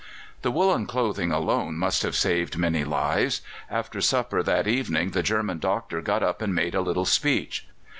[0.41, 3.41] The woollen clothing alone must have saved many lives.
[3.69, 7.67] After supper that evening the German doctor got up and made a little speech.